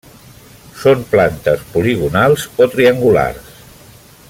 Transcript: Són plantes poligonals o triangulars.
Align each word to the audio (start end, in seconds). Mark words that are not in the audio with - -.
Són 0.83 1.03
plantes 1.11 1.61
poligonals 1.75 2.47
o 2.65 2.69
triangulars. 2.77 3.55